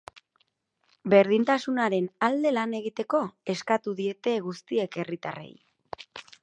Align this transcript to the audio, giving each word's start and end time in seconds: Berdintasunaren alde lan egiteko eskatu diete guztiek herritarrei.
Berdintasunaren 1.13 2.07
alde 2.29 2.55
lan 2.57 2.73
egiteko 2.79 3.23
eskatu 3.55 3.97
diete 4.03 4.37
guztiek 4.49 5.03
herritarrei. 5.03 5.51